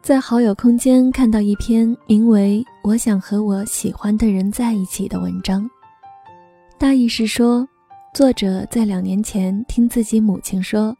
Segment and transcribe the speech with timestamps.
[0.00, 5.68] 在好友空间看到一篇名为《我想和我喜欢的人在一起》的文章，
[6.78, 7.68] 大意是说，
[8.14, 10.96] 作者在两年前听自己母亲说，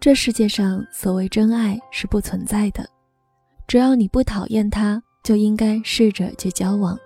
[0.00, 2.88] 这世界上所谓真爱是不存在的，
[3.66, 6.98] 只要你不讨厌他，就应该试着去交往。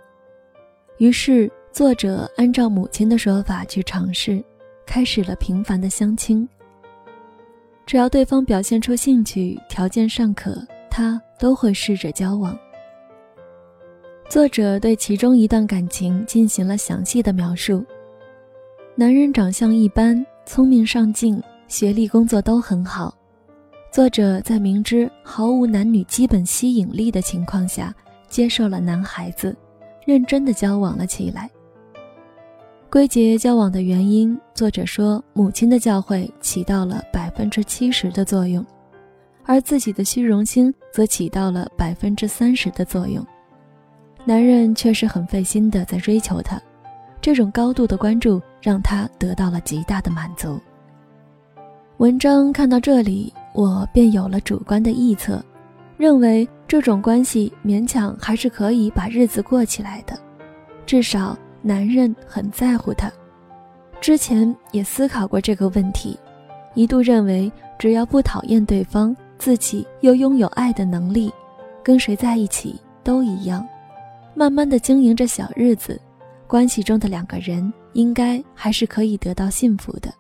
[0.99, 4.45] 于是，作者按照母亲的说法去尝试，
[4.87, 6.49] 开始了频繁的相亲。
[7.89, 12.55] 只要对方表现出兴趣，条件尚可，他都会试着交往。
[14.29, 17.83] 作者对其中一段感情进行了详细的描述。
[18.95, 23.17] 男人长相一般，聪明上进，学历、工作都很好。
[23.91, 27.95] 作者在明知毫无男女基本吸引力的情况下，
[28.29, 29.57] 接受了男孩子，
[30.05, 31.49] 认真的交往了起来。
[32.91, 38.65] 归结交往的原因，作者说母亲的教诲起到了百分之七十的作用，
[39.45, 43.23] 而自己的虚荣心则起到了百分之三十的作用。
[44.25, 46.59] 男人确实很费心的在追求她，
[47.21, 50.59] 这种高度的关注让她得到了极大的满足。
[51.99, 55.45] 文章看到这里，我便有了主观的臆测，
[55.99, 60.19] 认为这种关系勉强还是可以把日子过起来的，
[60.87, 61.39] 至少。
[61.63, 63.11] 男人很在乎她，
[64.01, 66.19] 之前也思考过这个问题，
[66.75, 71.33] 一度认为只要不讨厌对方，自己又拥有爱的能力，
[71.83, 73.67] 跟谁在一起都一样。
[74.35, 76.01] 慢慢的经营着小日子，
[76.47, 80.13] 关系中的两个人应该还是可以得到幸福的。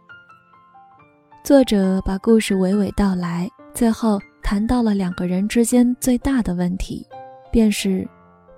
[1.44, 7.06] 作者把故事娓娓道来，最后谈到了两个人之间最大的问题，
[7.52, 8.06] 便是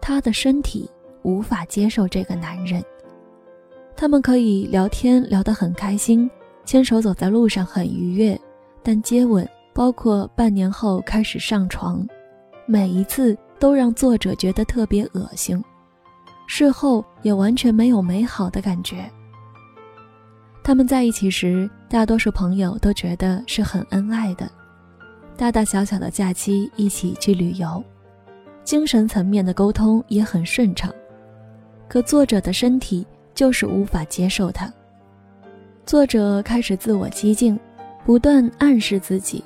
[0.00, 0.90] 他的身体。
[1.22, 2.82] 无法接受这个男人，
[3.96, 6.30] 他们可以聊天聊得很开心，
[6.64, 8.40] 牵手走在路上很愉悦，
[8.82, 12.06] 但接吻，包括半年后开始上床，
[12.66, 15.62] 每一次都让作者觉得特别恶心，
[16.46, 19.04] 事后也完全没有美好的感觉。
[20.62, 24.50] 他们在一起时，大多数朋友都觉得是很恩爱的，
[25.36, 27.82] 大大小小的假期一起去旅游，
[28.62, 30.92] 精神层面的沟通也很顺畅。
[31.90, 34.72] 可作者的身体就是无法接受他。
[35.84, 37.58] 作者开始自我激进，
[38.04, 39.42] 不断暗示自己，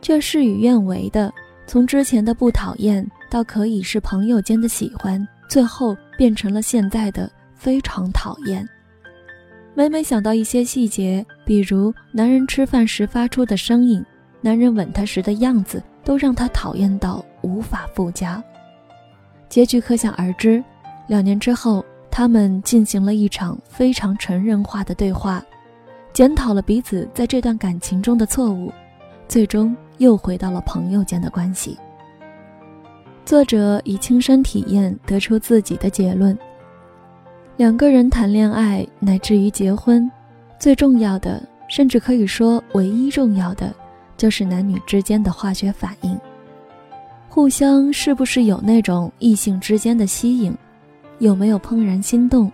[0.00, 1.30] 却事与愿违的，
[1.66, 8.66] 从之前的不讨厌到可以是朋友间的喜欢，最后变成了现在的非常讨厌。
[9.74, 14.02] 每每想到一些细节，比如男人吃饭时发出的声音，
[14.40, 18.42] 男人吻她时的样子，都让她讨厌到无法复加。
[19.50, 20.64] 结局可想而知。
[21.06, 25.44] 两年之后，他们进行了一场非常成人化的对话，
[26.12, 28.72] 检讨了彼此在这段感情中的错误，
[29.28, 31.76] 最终又回到了朋友间的关系。
[33.24, 36.36] 作者以亲身体验得出自己的结论：
[37.56, 40.10] 两个人谈恋爱乃至于结婚，
[40.58, 43.74] 最重要的，甚至可以说唯一重要的，
[44.16, 46.18] 就是男女之间的化学反应，
[47.28, 50.56] 互相是不是有那种异性之间的吸引。
[51.18, 52.50] 有没有怦然心动？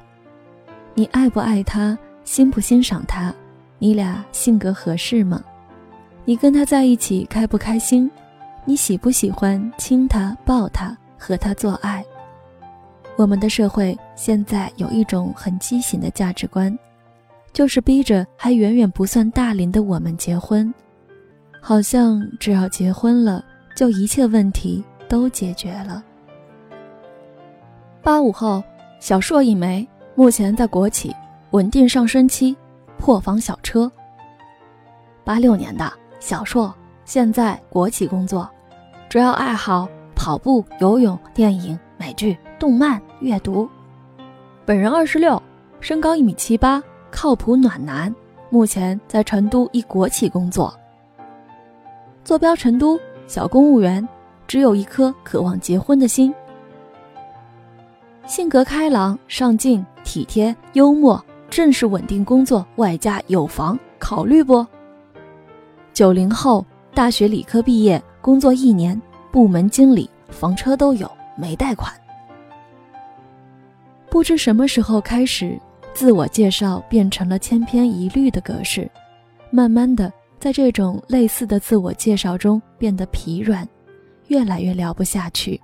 [0.94, 1.98] 你爱不爱他？
[2.24, 3.34] 欣不欣赏他？
[3.78, 5.42] 你俩性格合适吗？
[6.24, 8.08] 你跟他在一起开不开心？
[8.64, 12.04] 你喜不喜欢亲他、抱他、和他做爱？
[13.16, 16.78] 我们的社会现在有一种很畸形的价值观，
[17.52, 20.72] 就是逼着还远远不算大龄的我们结婚，
[21.60, 23.44] 好像只要结婚了，
[23.74, 26.04] 就一切问题都解决了。
[28.02, 28.60] 八五后，
[28.98, 29.86] 小硕一枚，
[30.16, 31.14] 目前在国企，
[31.52, 32.56] 稳定上升期，
[32.98, 33.90] 破防小车。
[35.22, 36.74] 八六年的小硕，
[37.04, 38.48] 现在国企工作，
[39.08, 43.68] 主要爱好跑步、游泳、电影、美剧、动漫、阅读。
[44.66, 45.40] 本人二十六，
[45.78, 48.12] 身高一米七八，靠谱暖男，
[48.50, 50.74] 目前在成都一国企工作。
[52.24, 52.98] 坐标成都，
[53.28, 54.06] 小公务员，
[54.48, 56.34] 只有一颗渴望结婚的心。
[58.26, 64.64] 性格开朗、上进、体贴、幽默，正式稳定工作，外加有房，考虑不？
[65.92, 66.64] 九零后，
[66.94, 69.00] 大学理科毕业，工作一年，
[69.32, 71.92] 部门经理，房车都有，没贷款。
[74.08, 75.58] 不知什么时候开始，
[75.92, 78.88] 自我介绍变成了千篇一律的格式，
[79.50, 83.68] 慢慢的，在这种类似的自我介绍中变得疲软，
[84.28, 85.60] 越来越聊不下去。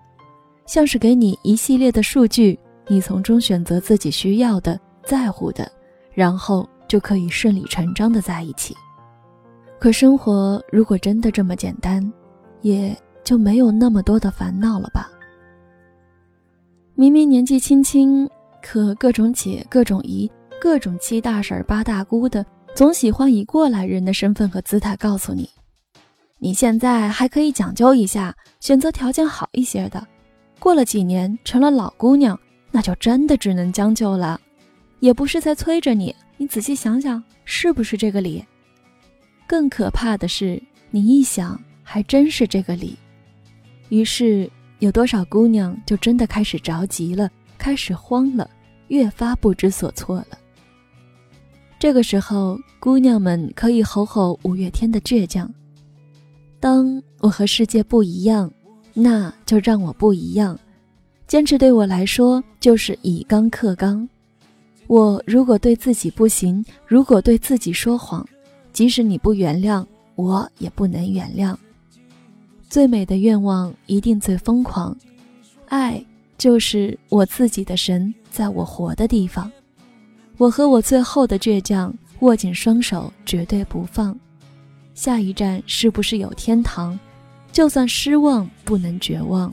[0.69, 2.57] 像是给你一系列的数据，
[2.87, 5.67] 你从中选择自己需要的、在乎的，
[6.13, 8.77] 然后就可以顺理成章的在一起。
[9.79, 12.13] 可生活如果真的这么简单，
[12.61, 12.95] 也
[13.25, 15.11] 就没有那么多的烦恼了吧。
[16.95, 18.29] 明明年纪轻轻，
[18.63, 20.31] 可各种姐、各种姨、
[20.61, 22.45] 各种七大婶、八大姑的，
[22.75, 25.49] 总喜欢以过来人的身份和姿态告诉你
[26.39, 30.07] ：“你现在还可以讲究一下，选择条件好一些的。
[30.59, 32.39] 过了几年，成了老姑娘，
[32.71, 34.41] 那就真的只能将就了。”
[35.01, 38.45] 也不是在催着你，你仔细想想，是不是这个理？
[39.47, 42.97] 更可怕的是，你一想，还真是这个理。
[43.89, 44.51] 于是。
[44.81, 47.29] 有多少姑娘就真的开始着急了，
[47.59, 48.49] 开始慌了，
[48.87, 50.39] 越发不知所措了。
[51.81, 55.53] 这个时候，姑娘们可以吼吼五月天的倔强。
[56.61, 58.49] 当我和世界不一样，
[58.95, 60.59] 那就让我不一样。
[61.27, 64.09] 坚持对我来说就是以刚克刚。
[64.87, 68.27] 我如果对自己不行，如果对自己说谎，
[68.73, 71.55] 即使你不原谅，我也不能原谅。
[72.71, 74.97] 最美的愿望一定最疯狂，
[75.69, 76.03] 爱
[76.39, 79.51] 就是我自己的神，在我活的地方。
[80.39, 84.19] 我和我最后的倔强握紧双手，绝对不放。
[84.95, 86.99] 下一站是不是有天堂？
[87.59, 89.53] 就算失望，不能绝望。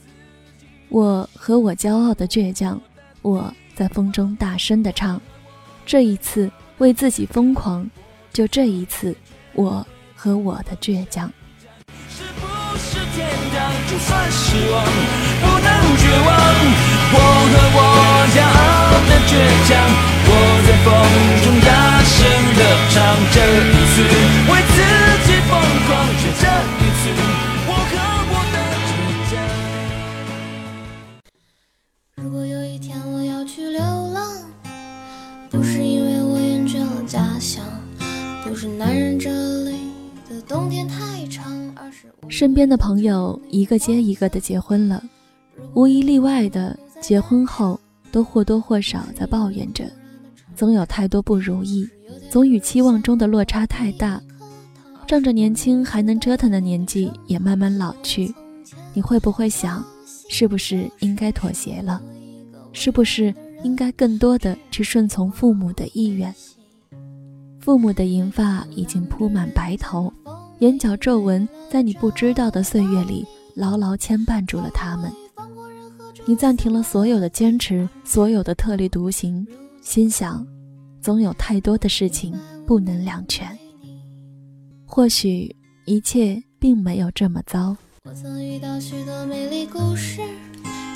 [0.89, 2.79] 我和我骄傲的倔强，
[3.23, 5.19] 我在风中大声的唱。
[5.87, 6.47] 这一次
[6.77, 7.89] 为自己疯狂，
[8.31, 9.17] 就这一次，
[9.53, 9.83] 我
[10.15, 11.33] 和我的倔强。
[17.11, 17.17] 我
[17.49, 17.79] 和我
[18.35, 19.33] 骄傲的倔
[19.67, 19.73] 强，
[42.55, 45.03] 边的朋友一个接一个的结婚了，
[45.73, 47.77] 无一例外的结婚后
[48.13, 49.83] 都或多或少在抱怨着，
[50.55, 51.85] 总有太多不如意，
[52.29, 54.21] 总与期望中的落差太大。
[55.05, 58.33] 仗着年轻还能折腾的年纪也慢慢老去，
[58.93, 59.83] 你会不会想，
[60.29, 62.01] 是不是应该妥协了？
[62.71, 66.33] 是不是应该更多的去顺从父母的意愿？
[67.59, 70.11] 父母的银发已经铺满白头。
[70.59, 73.25] 眼角皱纹在你不知道的岁月里
[73.55, 75.11] 牢牢牵绊住了他们。
[76.25, 79.45] 你暂停了所有的坚持，所有的特立独行，
[79.81, 80.45] 心想，
[81.01, 82.33] 总有太多的事情
[82.65, 83.47] 不能两全。
[84.85, 85.55] 或许
[85.85, 87.75] 一切并没有这么糟。
[88.05, 90.21] 我曾遇到许多美丽故事，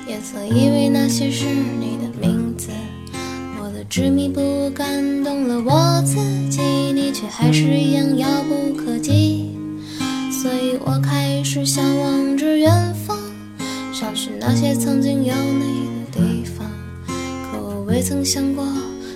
[0.08, 2.70] 也曾以为那些是你的名字。
[3.62, 6.16] 我的执迷不悟感动了我自
[6.50, 6.60] 己，
[7.12, 9.52] 却还是一样遥不可及。
[10.32, 12.72] 所以我开始向往着远
[13.06, 13.18] 方，
[13.94, 16.66] 想去那些曾经有你的地方。
[17.08, 18.66] 可我未曾想过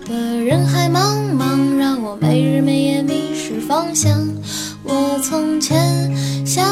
[0.05, 0.13] 的
[0.43, 4.27] 人海茫茫，让我没日没夜迷失方向。
[4.83, 6.11] 我从前
[6.45, 6.67] 相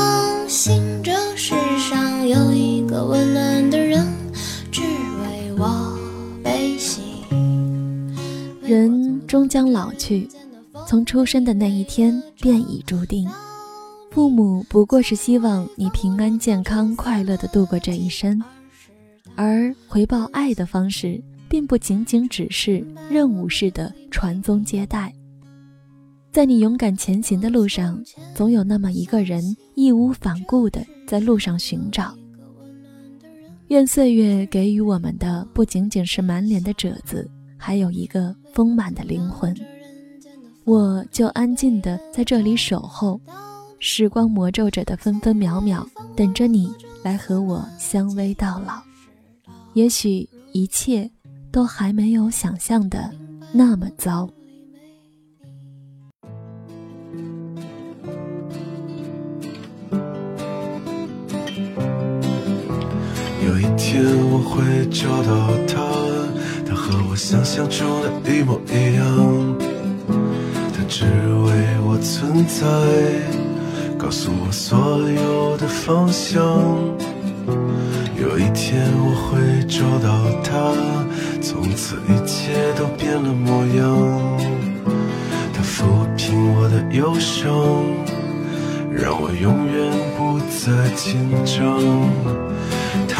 [0.49, 1.53] 信这世
[1.89, 4.05] 上有一个温暖的人，
[4.69, 5.97] 只为我
[6.43, 7.01] 悲喜。
[8.61, 10.27] 人终将老去，
[10.91, 13.25] 从出生的那一天便已注定。
[14.09, 18.43] 父母不过是希望你平安、健康、快乐地度过这一生，
[19.37, 25.13] 而回报爱的方式，并不仅仅只是任务式的传宗接代。
[26.29, 27.97] 在你勇敢前行的路上，
[28.35, 29.41] 总有那么一个人
[29.75, 32.13] 义无反顾地在路上寻找。
[33.69, 39.55] 愿岁月给予我们的，不仅仅是满脸的褶子，还有一个丰满的灵魂。
[40.63, 43.19] 我就安静的在这里守候。
[43.83, 45.83] 时光魔咒着的分分秒秒，
[46.15, 46.71] 等着你
[47.03, 48.79] 来和我相偎到老。
[49.73, 51.09] 也许一切
[51.51, 53.11] 都还没有想象的
[53.51, 54.29] 那么糟。
[63.43, 65.81] 有一天我会找到他，
[66.67, 67.87] 他和我想象中
[68.23, 69.70] 的一模一样，
[70.91, 71.49] 只为
[71.87, 72.61] 我存在。
[73.97, 76.43] 告诉我所有的方向。
[78.19, 80.09] 有一天我会找到
[80.43, 80.51] 他，
[81.41, 84.37] 从此一切都变了模样。
[85.53, 85.79] 他抚
[86.17, 87.49] 平我的忧伤，
[88.91, 91.79] 让我永远不再紧张。
[93.07, 93.15] 他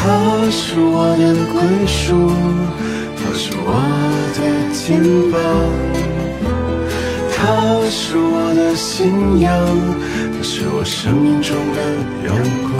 [0.50, 2.30] 是我的归属，
[3.16, 3.80] 他是我
[4.36, 4.38] 的
[4.74, 5.00] 肩
[5.32, 6.21] 膀。
[7.44, 7.48] 他
[7.90, 9.50] 是我的信仰，
[10.32, 11.82] 他是我生命中的
[12.24, 12.32] 阳
[12.62, 12.72] 光。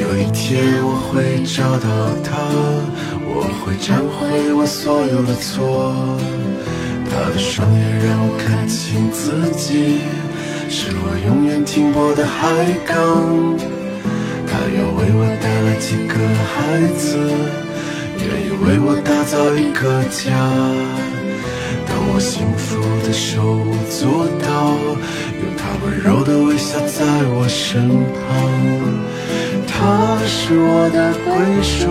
[0.00, 1.88] 有一天我会找到
[2.24, 2.30] 他，
[3.24, 5.94] 我会忏悔我所有的错。
[7.40, 10.00] 双眼让我看清自己，
[10.68, 12.46] 是我永远停泊的海
[12.86, 12.94] 港。
[14.46, 16.14] 他要为我带来几个
[16.52, 16.54] 孩
[16.98, 17.16] 子，
[18.18, 20.28] 愿意为我打造一个家。
[21.88, 24.76] 当我幸福的手舞足蹈，
[25.40, 28.28] 有他温柔的微笑在我身旁。
[29.66, 31.32] 他是我的归
[31.62, 31.88] 属，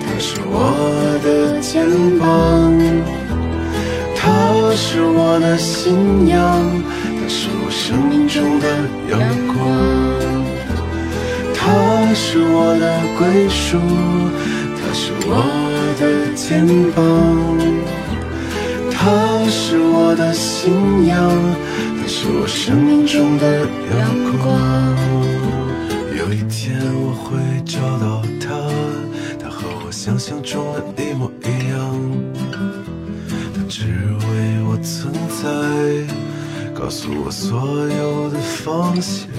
[0.00, 0.74] 他是我
[1.22, 1.86] 的肩
[2.18, 2.28] 膀，
[4.22, 4.28] 他
[4.76, 6.38] 是我的信仰，
[7.18, 8.66] 他是我生命中的
[9.10, 9.56] 阳光。
[11.54, 13.78] 他是我的归属，
[14.76, 15.32] 他是我
[15.98, 16.02] 的
[16.34, 16.98] 肩膀，
[18.92, 19.00] 他
[19.48, 21.16] 是我的信仰，
[21.98, 23.60] 他是我生命中的
[23.90, 24.00] 阳
[24.42, 24.46] 光。
[26.18, 28.54] 有一天我会找到他，
[29.42, 30.62] 他和我想象中
[30.94, 32.39] 的一模一样。
[35.42, 35.48] 在
[36.74, 39.30] 告诉我所有的方向。